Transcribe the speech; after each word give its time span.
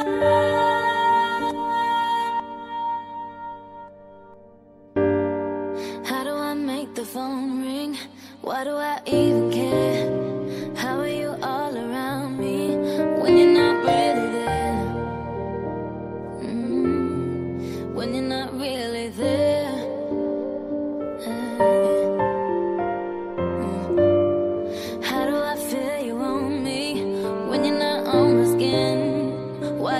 How 0.00 0.06
do 6.24 6.32
I 6.32 6.54
make 6.54 6.94
the 6.94 7.04
phone 7.04 7.60
ring? 7.60 7.98
Why 8.40 8.64
do 8.64 8.76
I 8.76 9.02
even 9.06 9.52
care? 9.52 9.79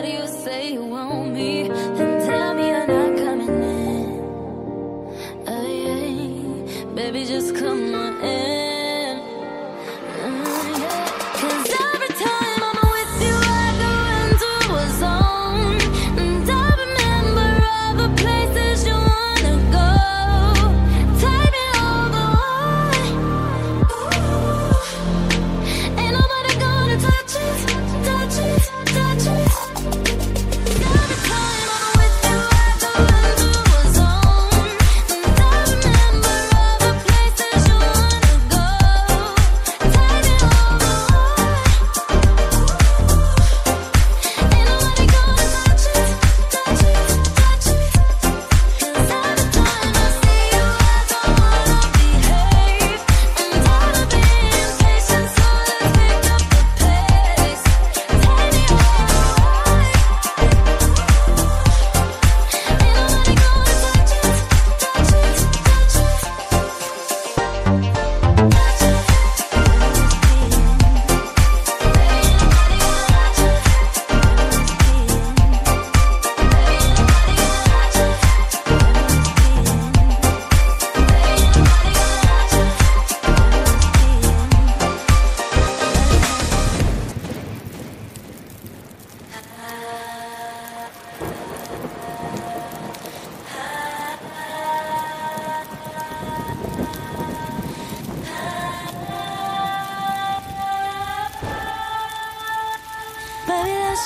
You 0.02 0.26
say 0.26 0.72
you 0.72 0.84
want 0.84 1.34
me? 1.34 1.68
Tell 1.68 2.54
me 2.54 2.68
you're 2.68 2.86
not 2.86 3.16
coming 3.18 3.48
in. 3.48 4.08
Oh, 5.46 5.66
yeah. 5.84 6.84
Baby, 6.94 7.26
just 7.26 7.54
come 7.54 7.94
on 7.94 8.20
in. 8.22 8.49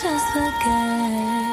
just 0.03 0.27
forget. 0.33 1.44